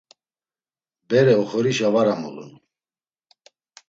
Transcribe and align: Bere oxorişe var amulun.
Bere 1.09 1.33
oxorişe 1.41 1.89
var 1.93 2.07
amulun. 2.13 2.51